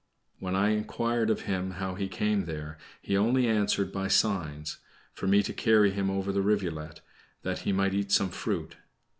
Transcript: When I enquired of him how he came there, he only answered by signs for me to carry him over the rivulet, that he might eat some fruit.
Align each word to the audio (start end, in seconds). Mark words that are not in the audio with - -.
When 0.39 0.55
I 0.55 0.69
enquired 0.69 1.29
of 1.29 1.41
him 1.41 1.73
how 1.77 1.93
he 1.93 2.07
came 2.07 2.45
there, 2.45 2.79
he 3.03 3.15
only 3.15 3.45
answered 3.47 3.91
by 3.91 4.07
signs 4.07 4.77
for 5.13 5.27
me 5.27 5.43
to 5.43 5.53
carry 5.53 5.91
him 5.91 6.09
over 6.09 6.31
the 6.31 6.41
rivulet, 6.41 7.01
that 7.43 7.59
he 7.59 7.71
might 7.71 7.93
eat 7.93 8.11
some 8.11 8.29
fruit. 8.31 8.77